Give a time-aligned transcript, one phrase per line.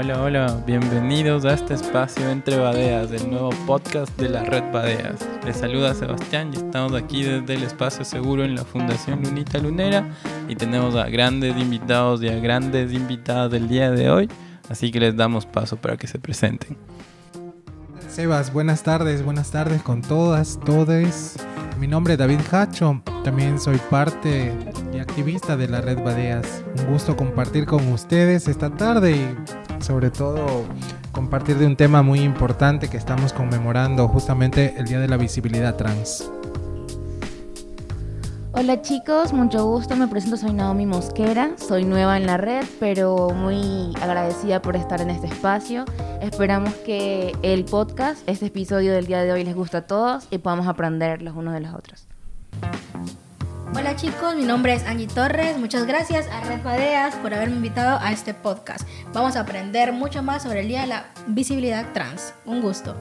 [0.00, 5.28] Hola, hola, bienvenidos a este espacio entre Badeas, el nuevo podcast de la red Badeas.
[5.44, 10.08] Les saluda Sebastián y estamos aquí desde el espacio seguro en la Fundación Lunita Lunera
[10.48, 14.28] y tenemos a grandes invitados y a grandes invitadas del día de hoy,
[14.68, 16.76] así que les damos paso para que se presenten.
[18.08, 21.38] Sebas, buenas tardes, buenas tardes con todas, todes.
[21.80, 24.54] Mi nombre es David Hacho, también soy parte
[24.94, 26.62] y activista de la red Badeas.
[26.78, 30.64] Un gusto compartir con ustedes esta tarde y sobre todo
[31.12, 35.76] compartir de un tema muy importante que estamos conmemorando justamente el Día de la Visibilidad
[35.76, 36.30] Trans.
[38.52, 43.30] Hola chicos, mucho gusto, me presento, soy Naomi Mosquera, soy nueva en la red, pero
[43.30, 45.84] muy agradecida por estar en este espacio.
[46.20, 50.38] Esperamos que el podcast, este episodio del día de hoy les guste a todos y
[50.38, 52.08] podamos aprender los unos de los otros.
[53.74, 57.98] Hola chicos, mi nombre es Angie Torres, muchas gracias a Red Badeas por haberme invitado
[58.00, 58.88] a este podcast.
[59.12, 62.32] Vamos a aprender mucho más sobre el Día de la Visibilidad Trans.
[62.46, 62.96] Un gusto.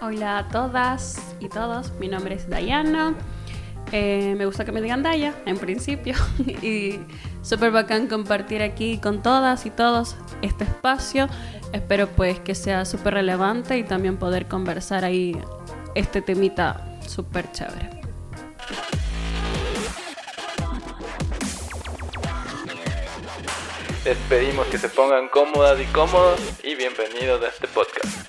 [0.00, 3.14] Hola a todas y todos, mi nombre es Dayana.
[3.92, 6.14] Eh, me gusta que me digan Daya, en principio.
[6.62, 7.00] y
[7.42, 11.28] súper bacán compartir aquí con todas y todos este espacio.
[11.72, 15.36] Espero pues que sea súper relevante y también poder conversar ahí
[15.94, 17.93] este temita súper chévere.
[24.04, 28.24] Les pedimos que se pongan cómodas y cómodos y bienvenidos a este podcast.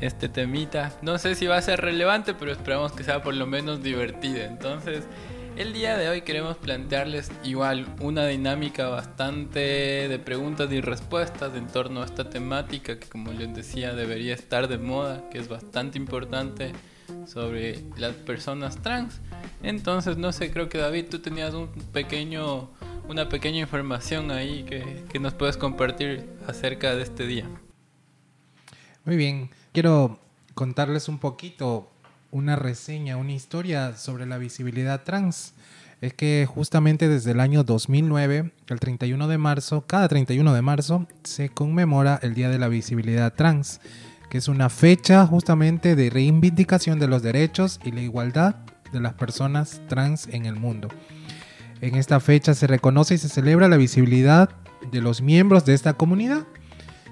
[0.00, 0.92] este temita.
[1.02, 4.42] No sé si va a ser relevante, pero esperamos que sea por lo menos divertido.
[4.42, 5.04] Entonces,
[5.56, 9.60] el día de hoy queremos plantearles igual una dinámica bastante
[10.06, 14.68] de preguntas y respuestas en torno a esta temática que como les decía debería estar
[14.68, 16.72] de moda, que es bastante importante
[17.26, 19.20] sobre las personas trans.
[19.62, 22.68] Entonces, no sé, creo que David, tú tenías un pequeño,
[23.08, 27.48] una pequeña información ahí que, que nos puedes compartir acerca de este día.
[29.06, 30.18] Muy bien, quiero
[30.54, 31.90] contarles un poquito
[32.30, 35.54] una reseña, una historia sobre la visibilidad trans.
[36.00, 41.06] Es que justamente desde el año 2009, el 31 de marzo, cada 31 de marzo,
[41.24, 43.80] se conmemora el Día de la Visibilidad Trans,
[44.28, 48.56] que es una fecha justamente de reivindicación de los derechos y la igualdad
[48.92, 50.88] de las personas trans en el mundo.
[51.80, 54.50] En esta fecha se reconoce y se celebra la visibilidad
[54.90, 56.46] de los miembros de esta comunidad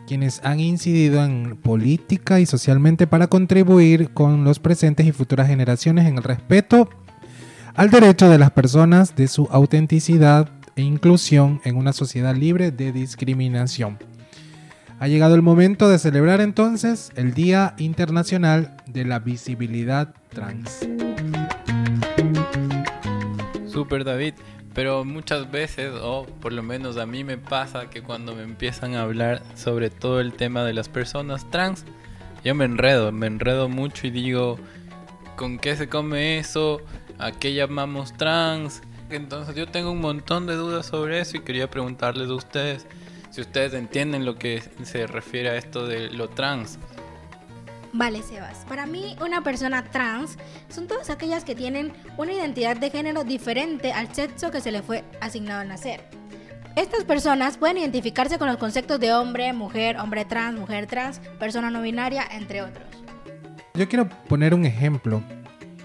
[0.07, 6.07] quienes han incidido en política y socialmente para contribuir con los presentes y futuras generaciones
[6.07, 6.89] en el respeto
[7.75, 12.93] al derecho de las personas de su autenticidad e inclusión en una sociedad libre de
[12.93, 13.99] discriminación.
[15.01, 20.87] Ha llegado el momento de celebrar entonces el Día Internacional de la Visibilidad Trans.
[23.67, 24.35] Super David.
[24.75, 28.95] Pero muchas veces, o por lo menos a mí me pasa que cuando me empiezan
[28.95, 31.85] a hablar sobre todo el tema de las personas trans,
[32.45, 34.59] yo me enredo, me enredo mucho y digo,
[35.37, 36.81] ¿con qué se come eso?
[37.19, 38.83] ¿A qué llamamos trans?
[39.11, 42.87] Entonces yo tengo un montón de dudas sobre eso y quería preguntarles a ustedes
[43.31, 46.79] si ustedes entienden lo que se refiere a esto de lo trans.
[47.97, 48.65] Vale, Sebas.
[48.69, 50.37] Para mí, una persona trans
[50.69, 54.83] son todas aquellas que tienen una identidad de género diferente al sexo que se le
[54.83, 56.03] fue asignado al nacer.
[56.75, 61.71] Estas personas pueden identificarse con los conceptos de hombre, mujer, hombre trans, mujer trans, persona
[61.71, 62.85] no binaria, entre otros.
[63.75, 65.23] Yo quiero poner un ejemplo.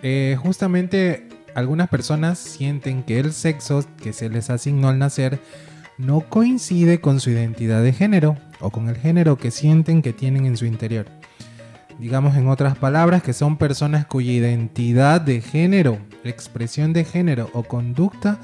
[0.01, 5.39] Eh, justamente algunas personas sienten que el sexo que se les asignó al nacer
[5.99, 10.47] no coincide con su identidad de género o con el género que sienten que tienen
[10.47, 11.18] en su interior
[11.99, 17.63] digamos en otras palabras, que son personas cuya identidad de género, expresión de género o
[17.63, 18.39] conducta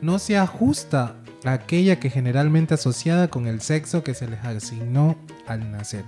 [0.00, 5.16] no se ajusta a aquella que generalmente asociada con el sexo que se les asignó
[5.46, 6.04] al nacer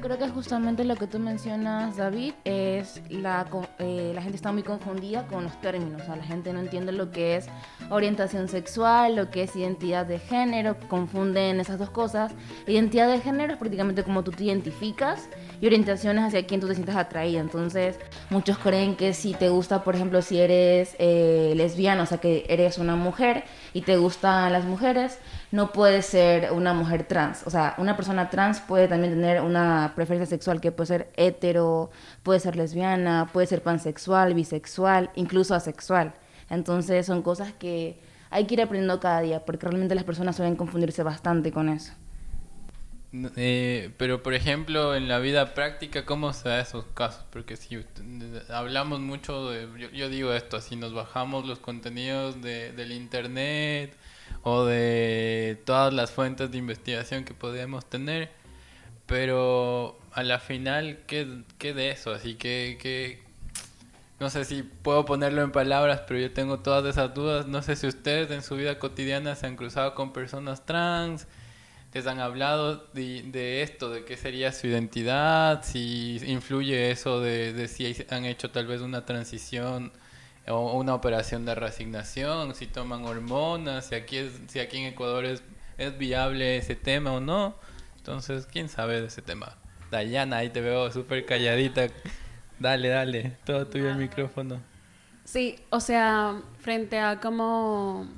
[0.00, 3.46] creo que justamente lo que tú mencionas, David, es la,
[3.78, 6.92] eh, la gente está muy confundida con los términos, o sea, la gente no entiende
[6.92, 7.46] lo que es
[7.90, 12.32] orientación sexual, lo que es identidad de género, confunden esas dos cosas.
[12.66, 15.28] Identidad de género es prácticamente como tú te identificas
[15.60, 17.40] y orientación es hacia quien tú te sientas atraída.
[17.40, 17.98] Entonces,
[18.30, 22.44] muchos creen que si te gusta, por ejemplo, si eres eh, lesbiana, o sea, que
[22.48, 25.18] eres una mujer y te gustan las mujeres,
[25.50, 27.42] no puede ser una mujer trans.
[27.46, 31.90] O sea, una persona trans puede también tener una preferencia sexual que puede ser hetero,
[32.22, 36.14] puede ser lesbiana, puede ser pansexual, bisexual, incluso asexual.
[36.50, 37.98] Entonces son cosas que
[38.30, 41.92] hay que ir aprendiendo cada día, porque realmente las personas suelen confundirse bastante con eso.
[43.36, 47.82] Eh, pero por ejemplo en la vida práctica cómo se da esos casos porque si
[48.50, 53.96] hablamos mucho de yo, yo digo esto si nos bajamos los contenidos de, del internet
[54.50, 58.30] o de todas las fuentes de investigación que podemos tener
[59.08, 63.22] pero a la final qué, qué de eso así que,
[64.20, 67.46] no sé si puedo ponerlo en palabras, pero yo tengo todas esas dudas.
[67.46, 71.26] No sé si ustedes en su vida cotidiana se han cruzado con personas trans,
[71.94, 77.52] les han hablado de, de esto, de qué sería su identidad, si influye eso de,
[77.52, 79.92] de si han hecho tal vez una transición
[80.48, 85.24] o una operación de reasignación, si toman hormonas, si aquí, es, si aquí en Ecuador
[85.24, 85.42] es,
[85.76, 87.54] es viable ese tema o no.
[87.96, 89.56] Entonces, ¿quién sabe de ese tema?
[89.90, 91.86] Dayana, ahí te veo súper calladita.
[92.58, 94.60] Dale, dale, todo tuyo el micrófono.
[95.24, 98.08] Sí, o sea, frente a cómo,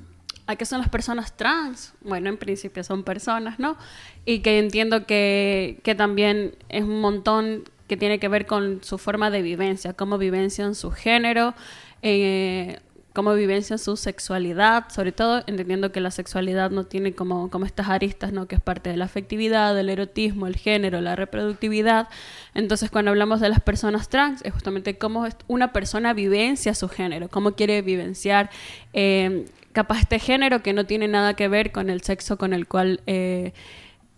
[0.47, 3.77] a qué son las personas trans, bueno, en principio son personas, ¿no?
[4.25, 8.97] Y que entiendo que, que también es un montón que tiene que ver con su
[8.97, 11.53] forma de vivencia, cómo vivencian su género,
[12.01, 12.79] eh,
[13.13, 17.89] cómo vivencian su sexualidad, sobre todo entendiendo que la sexualidad no tiene como, como estas
[17.89, 18.47] aristas, ¿no?
[18.47, 22.07] Que es parte de la afectividad, del erotismo, el género, la reproductividad.
[22.53, 27.27] Entonces, cuando hablamos de las personas trans, es justamente cómo una persona vivencia su género,
[27.27, 28.49] cómo quiere vivenciar
[28.93, 32.67] eh, capaz este género que no tiene nada que ver con el sexo con el
[32.67, 33.53] cual eh,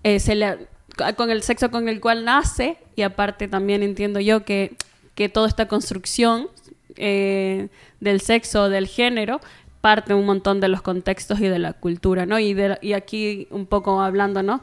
[0.03, 0.67] eh, se le
[1.15, 4.75] con el sexo con el cual nace y aparte también entiendo yo que,
[5.15, 6.49] que toda esta construcción
[6.97, 7.69] eh,
[7.99, 9.39] del sexo, del género,
[9.81, 12.39] parte un montón de los contextos y de la cultura, ¿no?
[12.39, 14.61] Y, de, y aquí un poco hablando, ¿no?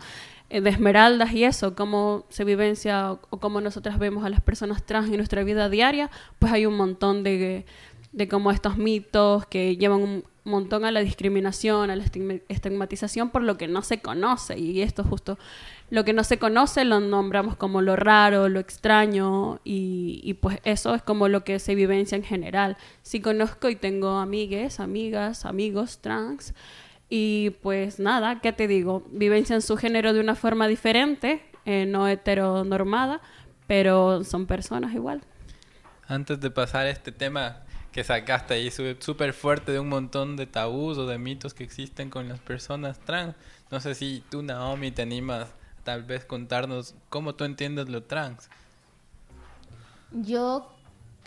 [0.49, 4.41] Eh, de esmeraldas y eso, cómo se vivencia o, o cómo nosotras vemos a las
[4.41, 7.67] personas trans en nuestra vida diaria, pues hay un montón de,
[8.13, 13.31] de como estos mitos que llevan un montón a la discriminación, a la estigma- estigmatización
[13.31, 14.59] por lo que no se conoce.
[14.59, 15.39] Y esto justo,
[15.91, 20.95] lo que no se conoce lo nombramos como lo raro, lo extraño, y, pues eso
[20.95, 22.77] es como lo que se vivencia en general.
[23.03, 26.55] Sí conozco y tengo amigues, amigas, amigos trans,
[27.09, 29.05] y pues nada, ¿qué te digo?
[29.11, 33.21] Vivencian su género de una forma diferente, eh, no heteronormada,
[33.67, 35.21] pero son personas igual.
[36.07, 40.47] Antes de pasar a este tema que sacaste ahí súper fuerte de un montón de
[40.47, 43.35] tabús o de mitos que existen con las personas trans,
[43.71, 45.49] no sé si tú, Naomi, te animas
[45.85, 48.49] tal vez contarnos cómo tú entiendes lo trans.
[50.13, 50.73] Yo,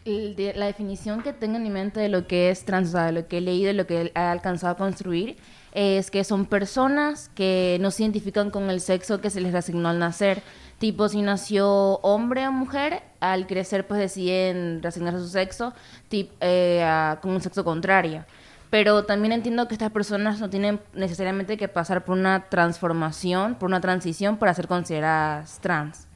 [0.05, 3.27] la definición que tengo en mi mente de lo que es trans, o sea, lo
[3.27, 5.37] que he leído, lo que he alcanzado a construir,
[5.73, 9.89] es que son personas que no se identifican con el sexo que se les asignó
[9.89, 10.43] al nacer.
[10.79, 11.67] Tipo, si nació
[12.01, 15.73] hombre o mujer, al crecer pues deciden reasignarse su sexo
[16.09, 18.25] tip- eh, a- con un sexo contrario.
[18.69, 23.67] Pero también entiendo que estas personas no tienen necesariamente que pasar por una transformación, por
[23.67, 26.07] una transición para ser consideradas trans.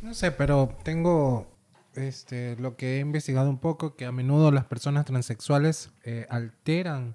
[0.00, 1.46] No sé, pero tengo
[1.94, 7.14] este, lo que he investigado un poco, que a menudo las personas transexuales eh, alteran,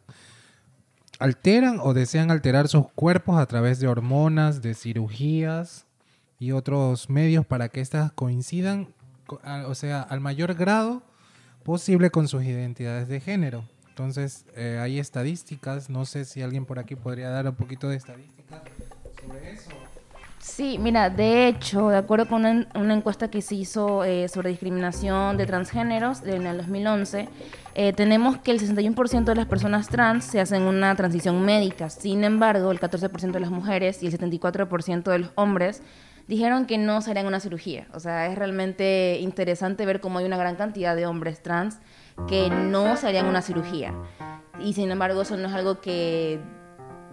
[1.19, 5.85] alteran o desean alterar sus cuerpos a través de hormonas, de cirugías
[6.39, 8.93] y otros medios para que éstas coincidan,
[9.67, 11.03] o sea, al mayor grado
[11.63, 13.65] posible con sus identidades de género.
[13.89, 17.97] Entonces, eh, hay estadísticas, no sé si alguien por aquí podría dar un poquito de
[17.97, 18.61] estadísticas
[19.21, 19.69] sobre eso.
[20.39, 24.49] Sí, mira, de hecho, de acuerdo con una, una encuesta que se hizo eh, sobre
[24.49, 27.27] discriminación de transgéneros en el 2011,
[27.75, 31.89] eh, tenemos que el 61% de las personas trans se hacen una transición médica.
[31.89, 35.81] Sin embargo, el 14% de las mujeres y el 74% de los hombres
[36.27, 37.87] dijeron que no se harían una cirugía.
[37.93, 41.79] O sea, es realmente interesante ver cómo hay una gran cantidad de hombres trans
[42.29, 43.93] que no se harían una cirugía.
[44.59, 46.39] Y sin embargo, eso no es algo que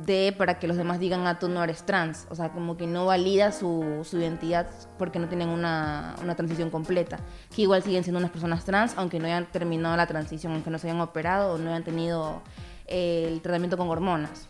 [0.05, 2.26] de para que los demás digan, ah, tú no eres trans.
[2.31, 6.71] O sea, como que no valida su, su identidad porque no tienen una, una transición
[6.71, 7.19] completa.
[7.55, 10.79] Que igual siguen siendo unas personas trans, aunque no hayan terminado la transición, aunque no
[10.79, 12.43] se hayan operado o no hayan tenido
[12.87, 14.49] eh, el tratamiento con hormonas.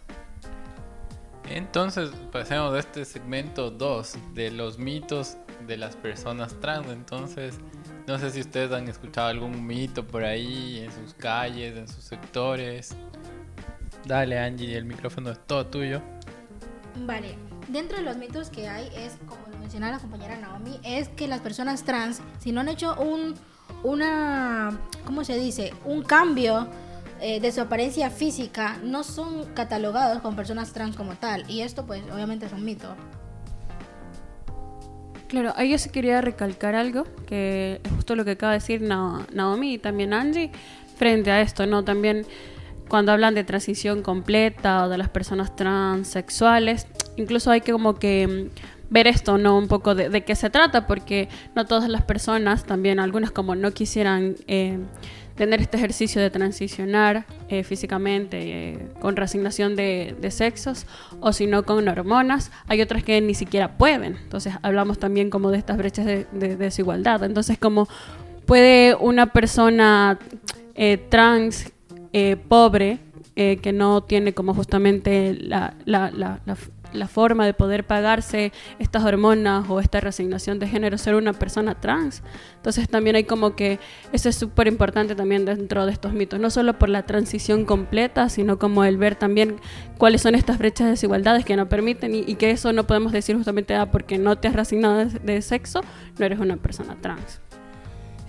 [1.49, 5.37] Entonces, pasemos a este segmento 2 de los mitos
[5.67, 6.88] de las personas trans.
[6.88, 7.59] Entonces,
[8.07, 12.03] no sé si ustedes han escuchado algún mito por ahí, en sus calles, en sus
[12.03, 12.97] sectores.
[14.06, 16.00] Dale, Angie, el micrófono es todo tuyo.
[17.04, 17.34] Vale,
[17.68, 21.26] dentro de los mitos que hay es, como lo mencionaba la compañera Naomi, es que
[21.28, 23.34] las personas trans, si no han hecho un,
[23.82, 25.75] una, ¿cómo se dice?
[25.84, 26.68] Un cambio
[27.20, 31.48] eh, de su apariencia física, no son catalogados como personas trans como tal.
[31.50, 32.94] Y esto pues obviamente es un mito.
[35.28, 38.80] Claro, ahí yo sí quería recalcar algo, que es justo lo que acaba de decir
[38.82, 40.52] Na- Naomi y también Angie,
[40.96, 41.82] frente a esto, ¿no?
[41.82, 42.25] También
[42.88, 48.26] cuando hablan de transición completa o de las personas transexuales, incluso hay que como que
[48.26, 49.59] mm, ver esto, ¿no?
[49.59, 53.73] Un poco de, qué se trata, porque no todas las personas, también algunas como no
[53.73, 54.78] quisieran eh,
[55.35, 60.87] tener este ejercicio de transicionar eh, físicamente eh, con resignación de, sexos
[61.21, 64.16] o si no con hormonas, hay otras que ni siquiera pueden.
[64.16, 67.23] Entonces hablamos también como de estas brechas de, de desigualdad.
[67.25, 67.88] Entonces como
[68.47, 70.19] puede una persona
[70.75, 71.73] eh, trans
[72.18, 72.99] eh, pobre
[73.35, 76.40] eh, que no tiene como justamente la, la, la,
[76.94, 81.78] la, forma de poder pagarse estas hormonas o esta resignación de género ser una persona
[81.78, 82.23] trans.
[82.54, 83.78] Entonces también hay como que
[84.14, 88.30] eso es súper importante también dentro de estos mitos, no solo por la transición completa,
[88.30, 89.56] sino como el ver también
[89.99, 93.12] cuáles son estas brechas de desigualdades que no permiten y, y que eso no podemos
[93.12, 95.82] decir justamente ah, porque no te has resignado de, de sexo,
[96.18, 97.42] no eres una persona trans.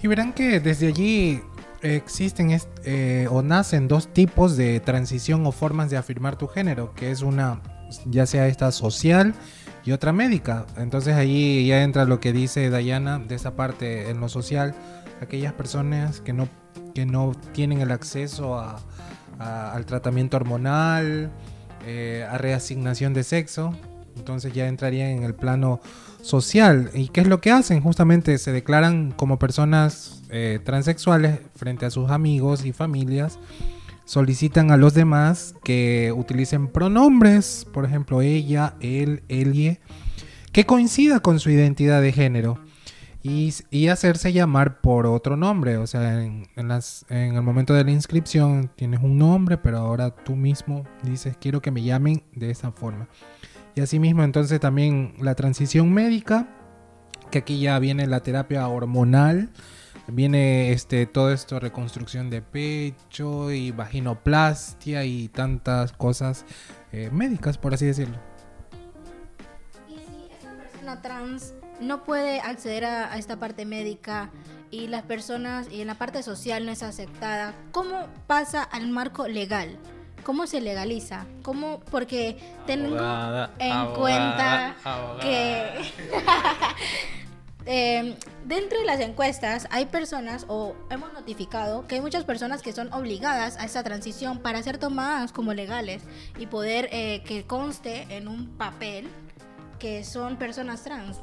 [0.04, 1.40] Y verán que desde allí
[1.82, 7.12] existen eh, o nacen dos tipos de transición o formas de afirmar tu género, que
[7.12, 7.62] es una,
[8.06, 9.34] ya sea esta social
[9.86, 10.66] y otra médica.
[10.78, 14.76] Entonces ahí ya entra lo que dice Dayana de esa parte en lo social,
[15.22, 16.48] aquellas personas que no,
[16.94, 18.80] que no tienen el acceso a-
[19.40, 21.30] al tratamiento hormonal,
[21.86, 23.72] eh, a reasignación de sexo.
[24.16, 25.80] Entonces ya entrarían en el plano
[26.28, 26.92] social.
[26.94, 27.82] ¿Y qué es lo que hacen?
[27.82, 33.40] Justamente se declaran como personas eh, transexuales frente a sus amigos y familias.
[34.06, 39.80] Solicitan a los demás que utilicen pronombres, por ejemplo, ella, él, elie,
[40.52, 42.60] que coincida con su identidad de género.
[43.24, 45.78] Y, y hacerse llamar por otro nombre.
[45.78, 50.36] O sea, en, en el momento de la inscripción tienes un nombre, pero ahora tú
[50.36, 53.10] mismo dices, quiero que me llamen de esa forma.
[53.78, 56.48] Y asimismo, entonces también la transición médica,
[57.30, 59.52] que aquí ya viene la terapia hormonal,
[60.08, 66.44] viene este todo esto reconstrucción de pecho y vaginoplastia y tantas cosas
[66.92, 68.18] eh, médicas, por así decirlo.
[69.88, 74.32] Y si esa persona trans no puede acceder a, a esta parte médica
[74.72, 79.28] y las personas y en la parte social no es aceptada, ¿cómo pasa al marco
[79.28, 79.78] legal?
[80.28, 81.26] ¿Cómo se legaliza?
[81.42, 81.80] ¿Cómo?
[81.90, 85.20] Porque tengo Abogada, en abogada, cuenta abogada.
[85.22, 85.70] que
[87.66, 92.74] eh, dentro de las encuestas hay personas o hemos notificado que hay muchas personas que
[92.74, 96.04] son obligadas a esa transición para ser tomadas como legales
[96.38, 99.08] y poder eh, que conste en un papel
[99.80, 101.22] que son personas trans.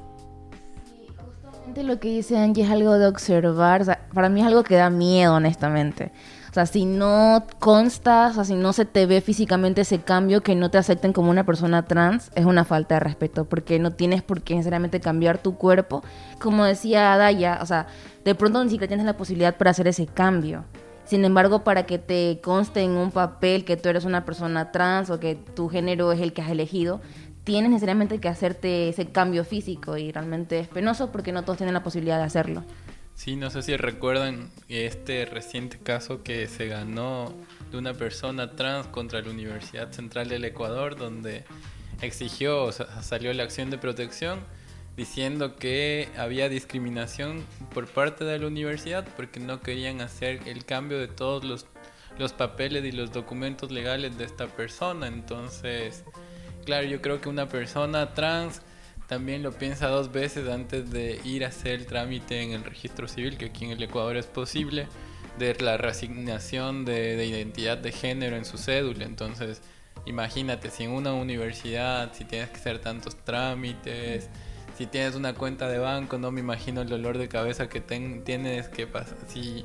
[1.44, 4.64] Justamente Lo que dice Angie es algo de observar, o sea, para mí es algo
[4.64, 6.11] que da miedo, honestamente.
[6.54, 10.54] O sea, si no constas, o si no se te ve físicamente ese cambio, que
[10.54, 14.23] no te acepten como una persona trans, es una falta de respeto, porque no tienes
[14.23, 16.04] por qué necesariamente cambiar tu cuerpo.
[16.40, 17.88] Como decía Daya, o sea,
[18.25, 20.64] de pronto ni siquiera tienes la posibilidad para hacer ese cambio.
[21.04, 25.11] Sin embargo, para que te conste en un papel que tú eres una persona trans
[25.11, 27.00] o que tu género es el que has elegido,
[27.42, 31.75] tienes necesariamente que hacerte ese cambio físico y realmente es penoso porque no todos tienen
[31.75, 32.62] la posibilidad de hacerlo.
[33.14, 37.33] Sí, no sé si recuerdan este reciente caso que se ganó
[37.71, 41.44] de una persona trans contra la Universidad Central del Ecuador, donde
[42.02, 44.40] exigió, o sea, salió la acción de protección
[44.97, 50.99] diciendo que había discriminación por parte de la universidad porque no querían hacer el cambio
[50.99, 51.66] de todos los,
[52.18, 55.06] los papeles y los documentos legales de esta persona.
[55.06, 56.04] Entonces,
[56.64, 58.61] claro, yo creo que una persona trans
[59.08, 63.06] también lo piensa dos veces antes de ir a hacer el trámite en el registro
[63.08, 64.87] civil, que aquí en el Ecuador es posible,
[65.38, 69.04] de la reasignación de, de identidad de género en su cédula.
[69.04, 69.61] Entonces,
[70.06, 74.28] imagínate, si en una universidad, si tienes que hacer tantos trámites,
[74.76, 78.25] si tienes una cuenta de banco, no me imagino el dolor de cabeza que ten-
[78.25, 79.16] tienes que pasar.
[79.28, 79.64] Si,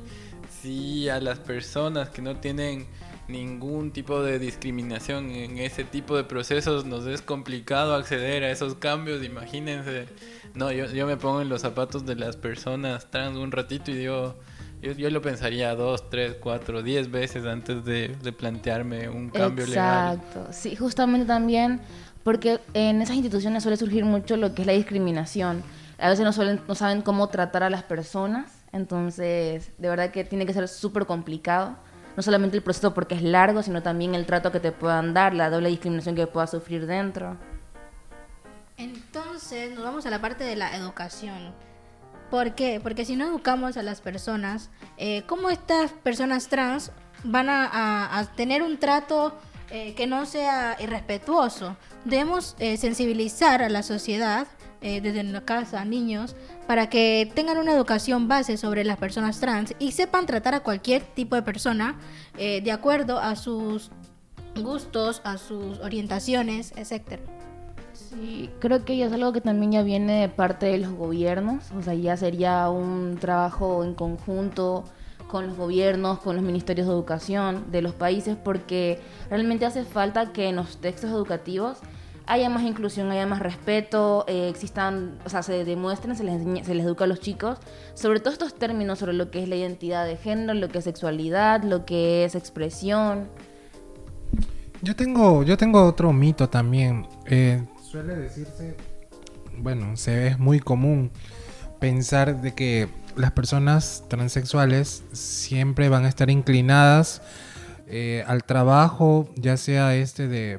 [0.62, 2.86] si a las personas que no tienen
[3.30, 8.74] ningún tipo de discriminación en ese tipo de procesos nos es complicado acceder a esos
[8.74, 10.06] cambios, imagínense.
[10.54, 13.94] No, yo, yo me pongo en los zapatos de las personas trans un ratito y
[13.94, 14.36] digo,
[14.82, 19.66] yo, yo lo pensaría dos, tres, cuatro, diez veces antes de, de plantearme un cambio
[19.66, 20.16] legal.
[20.16, 21.80] Exacto, sí, justamente también
[22.22, 25.62] porque en esas instituciones suele surgir mucho lo que es la discriminación.
[25.98, 30.24] A veces no, suelen, no saben cómo tratar a las personas, entonces de verdad que
[30.24, 31.76] tiene que ser súper complicado.
[32.16, 35.34] No solamente el proceso porque es largo, sino también el trato que te puedan dar,
[35.34, 37.36] la doble discriminación que puedas sufrir dentro.
[38.76, 41.54] Entonces nos vamos a la parte de la educación.
[42.30, 42.80] ¿Por qué?
[42.80, 46.92] Porque si no educamos a las personas, eh, ¿cómo estas personas trans
[47.24, 49.36] van a, tener un trato
[49.70, 51.76] eh, que no sea irrespetuoso?
[52.04, 54.46] Debemos eh, sensibilizar a la sociedad,
[54.82, 59.74] eh, desde la casa, niños, para que tengan una educación base sobre las personas trans
[59.78, 61.96] y sepan tratar a cualquier tipo de persona
[62.38, 63.90] eh, de acuerdo a sus
[64.56, 67.22] gustos, a sus orientaciones, etcétera.
[67.92, 71.70] Sí, creo que ya es algo que también ya viene de parte de los gobiernos,
[71.72, 74.84] o sea, ya sería un trabajo en conjunto
[75.28, 80.32] con los gobiernos, con los ministerios de educación de los países, porque realmente hace falta
[80.32, 81.78] que en los textos educativos
[82.26, 86.64] haya más inclusión, haya más respeto, eh, existan, o sea, se demuestren, se les, enseña-
[86.64, 87.58] se les educa a los chicos
[87.94, 90.84] sobre todos estos términos, sobre lo que es la identidad de género, lo que es
[90.84, 93.28] sexualidad, lo que es expresión.
[94.82, 97.06] Yo tengo, yo tengo otro mito también.
[97.26, 98.76] Eh, suele decirse,
[99.58, 101.10] bueno, se es muy común
[101.80, 107.20] pensar de que las personas transexuales siempre van a estar inclinadas
[107.88, 110.58] eh, al trabajo, ya sea este de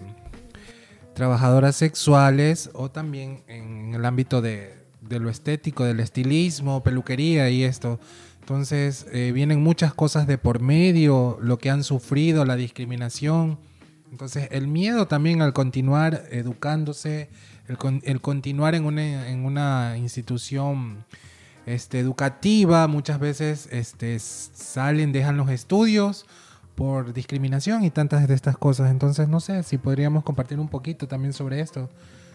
[1.22, 7.64] trabajadoras sexuales o también en el ámbito de, de lo estético, del estilismo, peluquería y
[7.64, 8.00] esto.
[8.40, 13.60] Entonces eh, vienen muchas cosas de por medio, lo que han sufrido, la discriminación.
[14.12, 17.30] Entonces el miedo también al continuar educándose,
[17.68, 21.06] el, con- el continuar en una, en una institución
[21.68, 26.26] este, educativa, muchas veces este, salen, dejan los estudios
[26.82, 28.90] por discriminación y tantas de estas cosas.
[28.90, 31.92] Entonces no sé si podríamos compartir un poquito también sobre esto,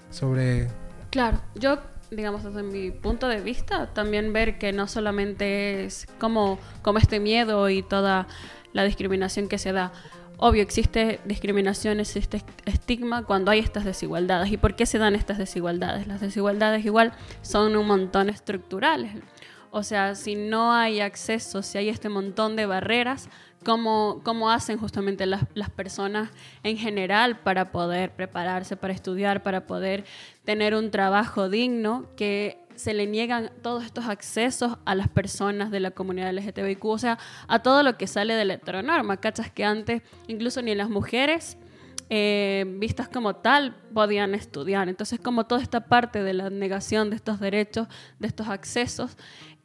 [0.09, 0.69] sobre...
[1.11, 1.79] Claro, yo,
[2.13, 7.19] digamos, desde mi punto de vista, también ver que no solamente es como, como este
[7.19, 8.29] miedo y toda
[8.73, 9.91] la discriminación que se da.
[10.37, 14.53] Obvio, existe discriminación, existe estigma cuando hay estas desigualdades.
[14.53, 16.07] ¿Y por qué se dan estas desigualdades?
[16.07, 19.11] Las desigualdades igual son un montón estructurales.
[19.73, 23.29] O sea, si no hay acceso, si hay este montón de barreras,
[23.67, 26.31] ¿cómo, cómo hacen justamente las, las personas
[26.63, 30.05] en general para poder prepararse, para estudiar, para poder
[30.45, 35.81] tener un trabajo digno que se le niegan todos estos accesos a las personas de
[35.81, 37.19] la comunidad LGTBIQ, o sea,
[37.49, 41.59] a todo lo que sale de la heteronorma, cachas que antes incluso ni las mujeres
[42.09, 44.89] eh, vistas como tal podían estudiar.
[44.89, 47.89] Entonces, como toda esta parte de la negación de estos derechos,
[48.21, 49.17] de estos accesos,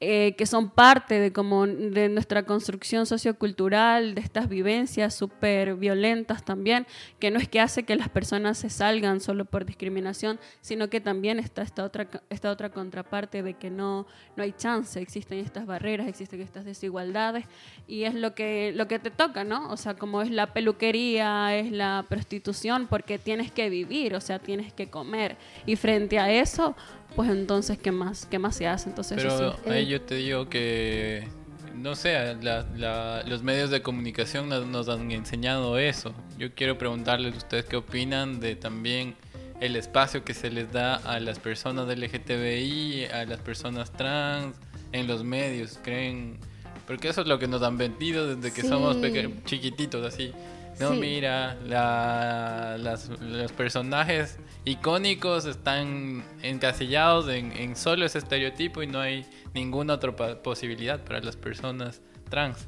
[0.04, 6.44] eh, que son parte de, como, de nuestra construcción sociocultural, de estas vivencias súper violentas
[6.44, 6.88] también,
[7.20, 11.02] que no es que hace que las personas se salgan solo por discriminación, sino que
[11.02, 15.68] también está esta otra, esta otra contraparte de que no, no hay chance, existen estas
[15.68, 17.46] barreras, existen estas desigualdades,
[17.88, 19.70] y es lo que, lo que te toca, ¿no?
[19.70, 24.40] O sea, como es la peluquería, es la prostitución, porque tienes que vivir, o sea,
[24.40, 25.38] tienes que comer,
[25.68, 26.76] y frente a eso,
[27.16, 28.90] pues entonces, ¿qué más, qué más se hace?
[28.90, 29.70] Entonces, Pero eso sí.
[29.70, 31.28] ahí yo te digo que,
[31.76, 36.14] no sé, la- la- los medios de comunicación nos, nos han enseñado eso.
[36.38, 39.16] Yo quiero preguntarles a ustedes qué opinan de también
[39.60, 44.56] el espacio que se les da a las personas del LGTBI, a las personas trans
[44.92, 45.80] en los medios.
[45.84, 46.40] ¿Creen?
[46.88, 48.68] Porque eso es lo que nos han vendido desde que Sí.
[48.68, 48.98] somos
[49.46, 50.32] chiquititos, así.
[50.80, 51.00] No, Sí.
[51.00, 59.00] mira, la- las- los personajes icónicos están encasillados en, en solo ese estereotipo y no
[59.00, 62.68] hay ninguna otra posibilidad para las personas trans.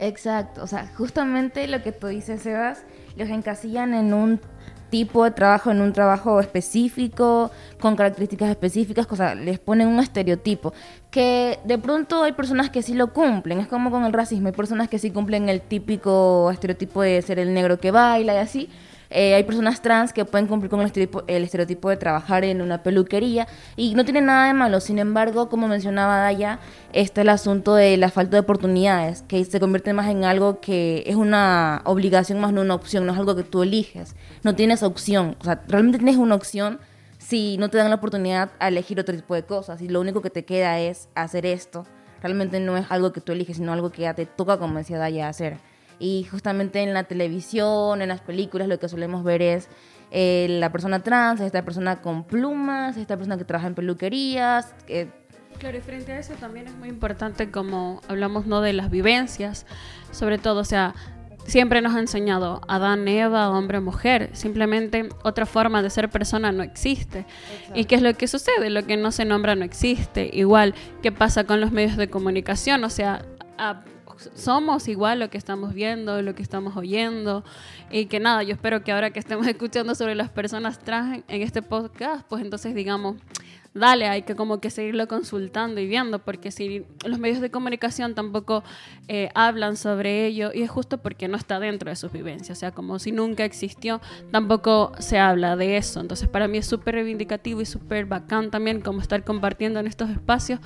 [0.00, 2.84] Exacto, o sea, justamente lo que tú dices, Sebas,
[3.16, 4.40] los encasillan en un
[4.90, 10.72] tipo de trabajo, en un trabajo específico, con características específicas, sea, les ponen un estereotipo,
[11.10, 14.54] que de pronto hay personas que sí lo cumplen, es como con el racismo, hay
[14.54, 18.70] personas que sí cumplen el típico estereotipo de ser el negro que baila y así,
[19.10, 22.60] eh, hay personas trans que pueden cumplir con el estereotipo, el estereotipo de trabajar en
[22.60, 24.80] una peluquería y no tiene nada de malo.
[24.80, 26.58] Sin embargo, como mencionaba Daya,
[26.92, 31.04] está el asunto de la falta de oportunidades, que se convierte más en algo que
[31.06, 34.14] es una obligación más no una opción, no es algo que tú eliges.
[34.42, 35.36] No tienes opción.
[35.40, 36.78] O sea, realmente tienes una opción
[37.18, 40.22] si no te dan la oportunidad a elegir otro tipo de cosas y lo único
[40.22, 41.86] que te queda es hacer esto.
[42.22, 44.98] Realmente no es algo que tú eliges, sino algo que ya te toca, como decía
[44.98, 45.58] Daya, hacer.
[45.98, 49.68] Y justamente en la televisión, en las películas, lo que solemos ver es
[50.10, 54.74] eh, la persona trans, esta persona con plumas, esta persona que trabaja en peluquerías.
[54.86, 55.08] que-
[55.58, 59.66] Claro, y frente a eso también es muy importante como hablamos no de las vivencias,
[60.12, 60.94] sobre todo, o sea,
[61.46, 66.62] siempre nos ha enseñado Adán, Eva, hombre, mujer, simplemente otra forma de ser persona no
[66.62, 67.26] existe.
[67.74, 68.70] ¿Y qué es lo que sucede?
[68.70, 70.30] Lo que no se nombra no existe.
[70.32, 72.84] Igual, ¿qué pasa con los medios de comunicación?
[72.84, 73.22] O sea,
[73.58, 73.82] a-
[74.34, 77.44] somos igual lo que estamos viendo, lo que estamos oyendo.
[77.90, 81.42] Y que nada, yo espero que ahora que estemos escuchando sobre las personas trans en-
[81.42, 83.16] este podcast, pues entonces digamos,
[83.78, 88.14] dale, hay que como que seguirlo consultando y viendo, porque si los medios de comunicación
[88.14, 88.62] tampoco
[89.08, 92.60] eh, hablan sobre ello, y es justo porque no está dentro de sus vivencias, o
[92.60, 96.00] sea, como si nunca existió, tampoco se habla de eso.
[96.00, 100.10] Entonces, para mí es súper reivindicativo y súper bacán también como estar compartiendo en estos
[100.10, 100.60] espacios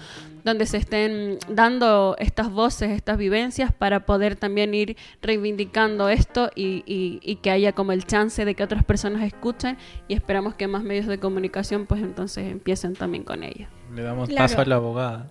[0.44, 6.82] donde se estén dando estas voces, estas vivencias, para poder también ir reivindicando esto y,
[6.84, 10.82] y que haya como el chance de que otras personas escuchen y esperamos que más
[10.82, 13.68] medios de comunicación pues entonces empiecen también con ella.
[13.92, 15.26] Le damos paso a la abogada.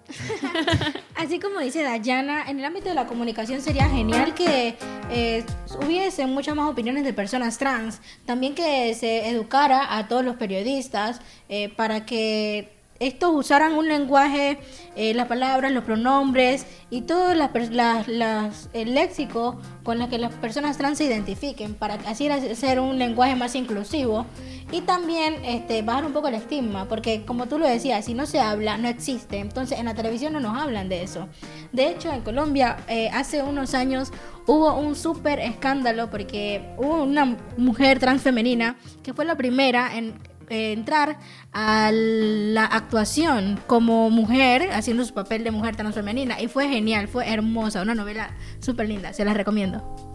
[1.15, 4.75] Así como dice Dayana, en el ámbito de la comunicación sería genial que
[5.09, 5.45] eh,
[5.81, 8.01] hubiese muchas más opiniones de personas trans.
[8.25, 14.59] También que se educara a todos los periodistas eh, para que estos usaran un lenguaje,
[14.95, 20.99] eh, las palabras, los pronombres y todo el léxico con el que las personas trans
[20.99, 24.27] se identifiquen, para así hacer un lenguaje más inclusivo
[24.71, 28.25] y también este, bajar un poco el estigma, porque como tú lo decías, si no
[28.25, 29.39] se habla, no existe.
[29.39, 31.27] Entonces en la televisión no nos hablan de eso.
[31.71, 34.11] De hecho, en Colombia eh, hace unos años
[34.47, 40.13] hubo un súper escándalo porque hubo una mujer transfemenina que fue la primera en
[40.49, 41.17] entrar
[41.53, 46.41] a la actuación como mujer, haciendo su papel de mujer transfemenina.
[46.41, 50.10] Y fue genial, fue hermosa, una novela súper linda, se las recomiendo.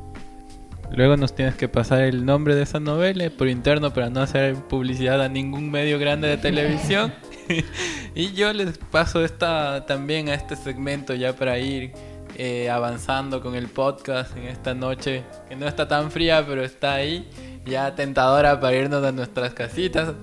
[0.92, 4.54] Luego nos tienes que pasar el nombre de esa novela por interno para no hacer
[4.54, 7.12] publicidad a ningún medio grande de televisión.
[8.14, 11.92] y yo les paso esta también a este segmento ya para ir
[12.36, 16.94] eh, avanzando con el podcast en esta noche que no está tan fría pero está
[16.94, 17.26] ahí
[17.64, 20.14] ya tentadora para irnos a nuestras casitas.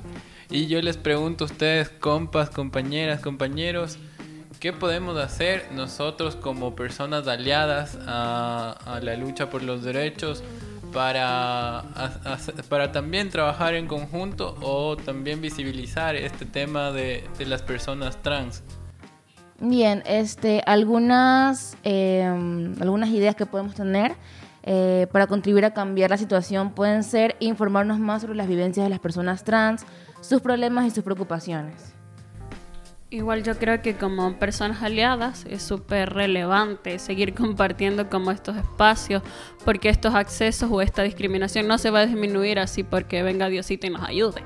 [0.50, 3.98] Y yo les pregunto a ustedes, compas, compañeras, compañeros,
[4.64, 10.42] ¿qué podemos hacer nosotros como personas aliadas a, la lucha por los derechos
[10.94, 11.84] para,
[12.70, 18.64] para también trabajar en conjunto o también visibilizar este tema de, las personas trans?
[19.60, 24.14] Bien, este, algunas, em, algunas ideas que podemos tener
[24.64, 28.90] eh, para contribuir a cambiar la situación pueden ser informarnos más sobre las vivencias de
[28.90, 29.86] las personas trans,
[30.22, 31.93] sus problemas y sus preocupaciones.
[33.14, 39.22] Igual yo creo que como personas aliadas es súper relevante seguir compartiendo como estos espacios,
[39.64, 43.86] porque estos accesos o esta discriminación no se va a disminuir así porque venga Diosito
[43.86, 44.42] y nos ayude,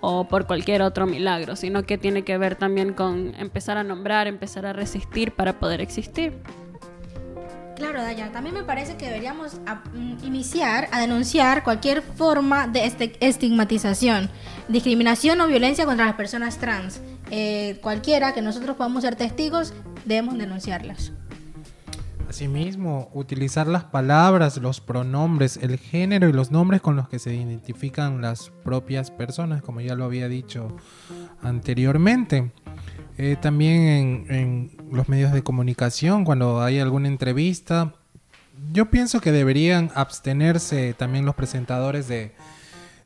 [0.00, 4.28] o por cualquier otro milagro, sino que tiene que ver también con empezar a nombrar,
[4.28, 6.32] empezar a resistir para poder existir.
[7.74, 9.56] Claro, Daya, también me parece que deberíamos
[9.94, 14.30] mm, iniciar a denunciar cualquier forma de este, estigmatización,
[14.68, 17.00] discriminación o violencia contra las personas trans.
[17.34, 19.72] Eh, cualquiera que nosotros podamos ser testigos,
[20.04, 21.12] debemos denunciarlas.
[22.28, 27.34] Asimismo, utilizar las palabras, los pronombres, el género y los nombres con los que se
[27.34, 30.76] identifican las propias personas, como ya lo había dicho
[31.40, 32.52] anteriormente.
[33.16, 37.94] Eh, también en, los medios de comunicación, cuando hay alguna entrevista,
[38.74, 42.34] yo pienso que deberían abstenerse también los presentadores de,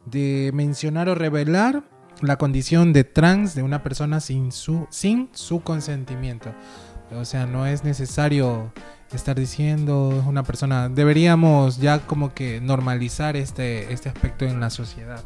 [0.05, 1.85] de mencionar o revelar
[2.23, 6.51] la condición de trans de una persona sin su, sin su consentimiento.
[7.13, 8.73] O sea, no es necesario
[9.13, 10.89] estar diciendo una persona.
[10.89, 15.23] Deberíamos ya como que normalizar este, este aspecto en la sociedad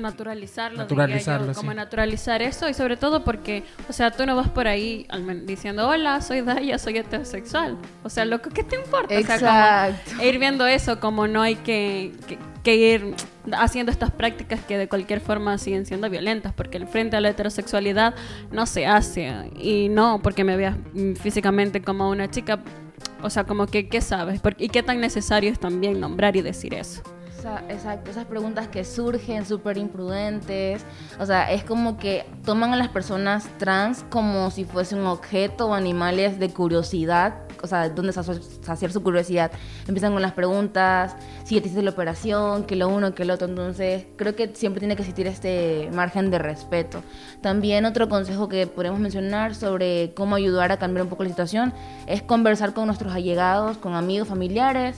[0.00, 4.66] naturalizarlo, naturalizarlo como naturalizar eso y sobre todo porque, o sea, tú no vas por
[4.66, 5.06] ahí
[5.44, 7.76] diciendo, hola, soy Daya, soy heterosexual.
[8.02, 9.14] O sea, loco, ¿qué te importa?
[9.14, 10.22] Exacto.
[10.24, 13.14] ir viendo eso, como no hay que, que, ir
[13.52, 17.30] haciendo estas prácticas que de cualquier forma siguen siendo violentas, porque el frente a la
[17.30, 18.14] heterosexualidad
[18.52, 19.32] no se hace.
[19.58, 20.76] Y no porque me veas
[21.20, 22.60] físicamente como una chica,
[23.22, 24.40] o sea, como que, ¿qué sabes?
[24.58, 27.02] ¿Y qué tan necesario es también nombrar y decir eso?
[27.68, 30.84] Exacto, esas preguntas que surgen súper imprudentes.
[31.18, 35.68] O sea, es como que toman a las personas trans como si fuesen un objeto
[35.68, 37.34] o animales de curiosidad.
[37.62, 39.50] O sea, donde saciar su curiosidad.
[39.86, 43.34] Empiezan con las preguntas, si ya te hiciste la operación, que lo uno, que lo
[43.34, 43.48] otro.
[43.48, 47.02] Entonces, creo que siempre tiene que existir este margen de respeto.
[47.42, 51.74] También otro consejo que podemos mencionar sobre cómo ayudar a cambiar un poco la situación
[52.06, 54.96] es conversar con nuestros allegados, con amigos, familiares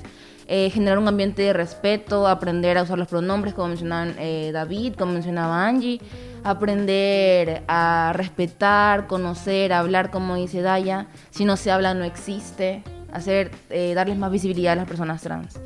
[0.54, 4.96] eh, generar un ambiente de respeto, aprender a usar los pronombres, como mencionaban eh, David,
[4.98, 5.98] como mencionaba Angie,
[6.44, 11.06] aprender a respetar, conocer, hablar, como dice Daya.
[11.30, 12.82] Si no se habla, no existe.
[13.14, 15.58] Hacer, eh, darles más visibilidad a las personas trans.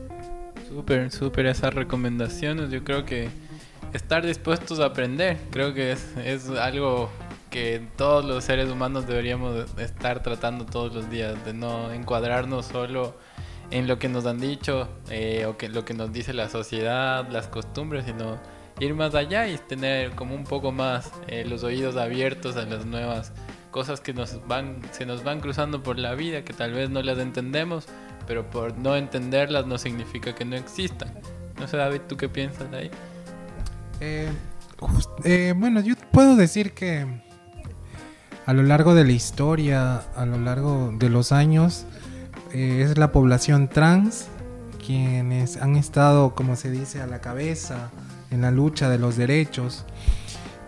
[0.69, 2.71] Súper, súper esas recomendaciones.
[2.71, 3.29] Yo creo que
[3.93, 7.11] estar dispuestos a aprender, creo que es, es algo
[7.51, 13.17] que todos los seres humanos deberíamos estar tratando todos los días, de no encuadrarnos solo
[13.71, 17.29] en lo que nos han dicho eh, o que lo que nos dice la sociedad,
[17.29, 18.39] las costumbres, sino
[18.79, 22.85] ir más allá y tener como un poco más eh, los oídos abiertos a las
[22.85, 23.33] nuevas
[23.71, 27.03] cosas que nos van, se nos van cruzando por la vida, que tal vez no
[27.03, 27.87] las entendemos,
[28.27, 31.13] pero por no entenderlas no significa que no existan.
[31.59, 32.91] No sé, David, ¿tú qué piensas de ahí?
[34.01, 37.07] Eh, bueno, yo puedo decir que
[38.45, 41.87] a lo largo de la historia, a lo largo de los años,
[42.57, 44.29] eh, es la población trans
[44.85, 47.91] quienes han estado, como se dice, a la cabeza
[48.31, 49.85] en la lucha de los derechos.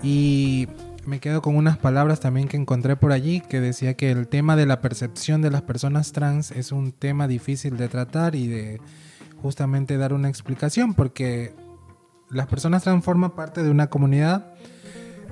[0.02, 0.68] Y
[1.06, 4.56] me quedo con unas palabras también que encontré por allí que decía que el tema
[4.56, 8.80] de la percepción de las personas trans es un tema difícil de tratar y de
[9.40, 11.54] justamente dar una explicación porque
[12.30, 14.52] las personas trans forman parte de una comunidad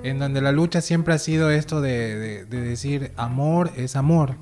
[0.03, 4.35] en donde la lucha siempre ha sido esto de, de- de decir amor es amor,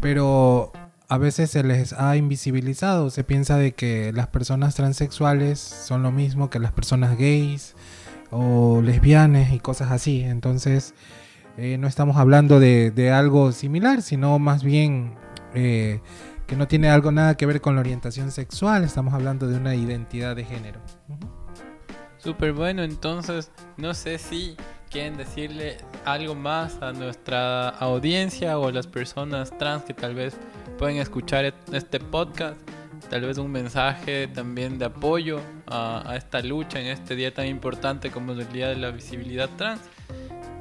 [0.00, 0.72] pero
[1.08, 6.12] a veces se les ha invisibilizado, se piensa de que las personas transexuales son lo
[6.12, 7.74] mismo que las personas gays
[8.30, 10.94] o lesbianas y cosas así, entonces
[11.56, 15.14] eh, no estamos hablando de, algo similar, sino más bien
[15.54, 16.02] eh,
[16.46, 19.74] que no tiene algo nada que ver con la orientación sexual, estamos hablando de una
[19.74, 20.80] identidad de género.
[22.18, 24.56] Súper bueno, entonces no sé si
[24.90, 30.36] quieren decirle algo más a nuestra audiencia o a las personas trans que tal vez
[30.78, 32.56] pueden escuchar et- este podcast,
[33.10, 37.46] tal vez un mensaje también de apoyo a, a esta lucha en este día tan
[37.46, 39.80] importante como es el Día de la Visibilidad Trans.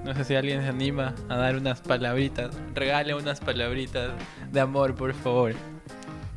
[0.04, 4.12] No sé si alguien se anima a dar unas palabritas, regale unas palabritas
[4.52, 5.54] de amor, por favor.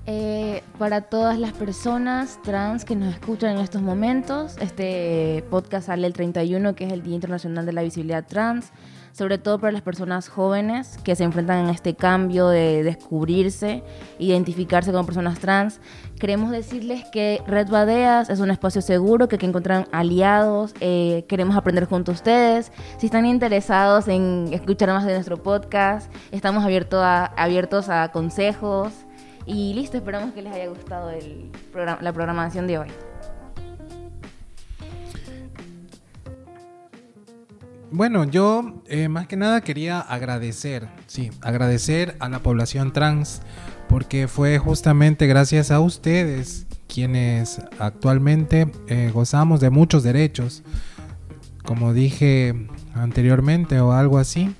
[0.06, 6.06] Eh, para todas las personas trans que nos escuchan en estos momentos, este podcast sale
[6.06, 8.70] el 31, que es el Día Internacional de la Visibilidad Trans,
[9.12, 13.82] sobre todo para las personas jóvenes que se enfrentan en este cambio de descubrirse,
[14.18, 15.80] identificarse como personas trans.
[16.18, 21.56] Queremos decirles que Red Badeas es un espacio seguro, que aquí encuentran aliados, eh, queremos
[21.56, 22.72] aprender junto a ustedes.
[22.98, 28.92] Si están interesados en escuchar más de nuestro podcast, estamos abierto a- abiertos a consejos.
[29.46, 32.88] Y listo, esperamos que les haya gustado el programa, la programación de hoy.
[37.92, 43.42] Bueno, yo eh, más que nada quería agradecer, sí, agradecer a la población trans,
[43.88, 50.62] porque fue justamente gracias a ustedes quienes actualmente eh, gozamos de muchos derechos,
[51.64, 54.54] como dije anteriormente o algo así.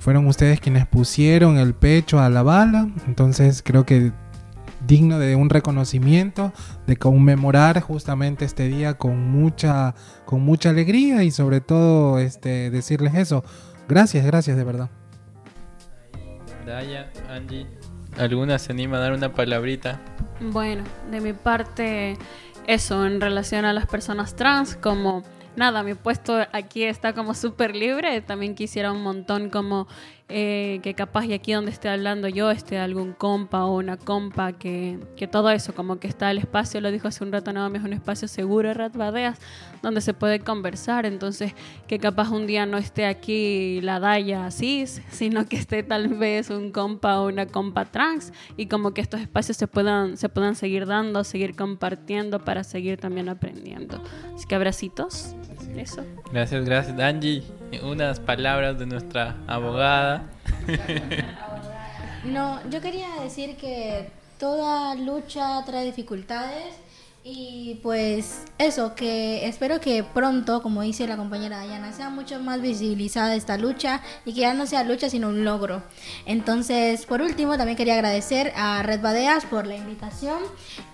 [0.00, 4.12] Fueron ustedes quienes pusieron el pecho a la bala, entonces creo que
[4.86, 6.52] digno de un reconocimiento,
[6.86, 13.14] de conmemorar justamente este día con mucha, con mucha alegría y sobre todo este, decirles
[13.14, 13.44] eso.
[13.88, 14.90] Gracias, gracias de verdad.
[16.66, 17.66] Daya, Angie,
[18.18, 20.00] ¿alguna se anima a dar una palabrita?
[20.40, 22.16] Bueno, de mi parte,
[22.66, 25.22] eso en relación a las personas trans, como
[25.56, 28.20] nada, mi puesto aquí está como súper libre.
[28.20, 29.86] También quisiera un montón como
[30.34, 34.52] eh, que capaz y aquí donde esté hablando yo esté algún compa o una compa,
[34.54, 37.76] que, que todo eso, como que está el espacio, lo dijo hace un rato Naomi,
[37.76, 39.38] es un espacio seguro, Rat Badeas,
[39.82, 41.04] donde se puede conversar.
[41.04, 41.52] Entonces,
[41.86, 46.48] que capaz un día no esté aquí la Daya cis, sino que esté tal vez
[46.48, 50.54] un compa o una compa trans y como que estos espacios se puedan, se puedan
[50.54, 54.02] seguir dando, seguir compartiendo para seguir también aprendiendo.
[54.34, 55.36] Así que abracitos.
[55.76, 56.04] Eso.
[56.32, 57.42] Gracias, gracias, Angie.
[57.82, 60.30] Unas palabras de nuestra abogada.
[62.24, 64.08] No, yo quería decir que
[64.38, 66.76] toda lucha trae dificultades
[67.24, 72.60] y pues eso, que espero que pronto, como dice la compañera Dayana, sea mucho más
[72.60, 75.84] visibilizada esta lucha y que ya no sea lucha sino un logro.
[76.26, 80.38] Entonces, por último, también quería agradecer a Red Badeas por la invitación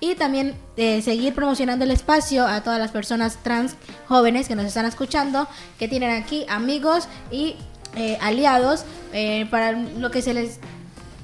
[0.00, 4.66] y también eh, seguir promocionando el espacio a todas las personas trans jóvenes que nos
[4.66, 7.56] están escuchando, que tienen aquí amigos y
[7.96, 10.60] eh, aliados eh, para lo que se les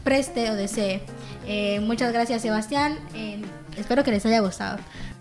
[0.03, 1.03] preste o desee.
[1.83, 2.99] Muchas gracias Sebastián,
[3.77, 4.79] espero que les haya gustado.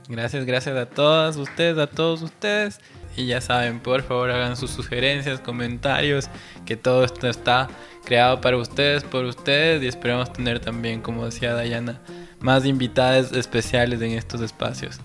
[0.08, 2.80] Gracias, gracias a todas ustedes, a todos ustedes.
[3.16, 6.30] Y ya saben, por favor hagan sus sugerencias, comentarios,
[6.66, 7.70] que todo esto está
[8.06, 9.84] creado para ustedes, por ustedes.
[9.84, 12.00] Y esperamos tener también, como decía Dayana,
[12.40, 15.00] más invitadas especiales en estos espacios.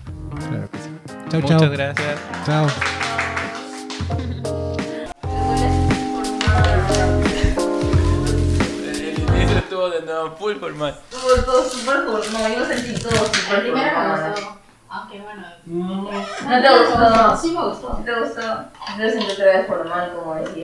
[0.49, 0.89] Claro que sí.
[1.29, 1.69] Chao, Muchas chao.
[1.69, 2.19] gracias.
[2.45, 2.67] Chao.
[10.09, 10.99] Nuevo full formal.
[11.09, 14.35] Todo, todo súper formal, yo sentí todo súper formal.
[14.91, 15.45] Aunque bueno.
[15.65, 17.37] ¿No te gustó?
[17.37, 18.01] Sí me gustó.
[18.03, 18.41] ¿Te gustó?
[18.97, 20.55] Yo sentí otra vez formal, como decía.